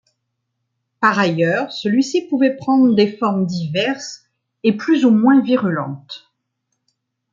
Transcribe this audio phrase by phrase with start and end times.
[0.99, 4.23] Par ailleurs, celui-ci pouvait prendre des formes diverses
[4.63, 6.27] et plus ou moins virulentes.